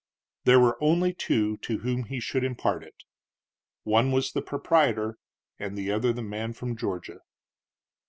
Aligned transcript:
There 0.45 0.59
were 0.59 0.81
only 0.83 1.13
two 1.13 1.57
to 1.57 1.77
whom 1.77 2.05
he 2.05 2.19
should 2.19 2.43
impart 2.43 2.81
it, 2.83 3.03
one 3.83 4.11
was 4.11 4.31
the 4.31 4.41
proprietor 4.41 5.19
and 5.59 5.77
the 5.77 5.91
other 5.91 6.11
the 6.11 6.23
man 6.23 6.53
from 6.53 6.75
Georgia. 6.75 7.19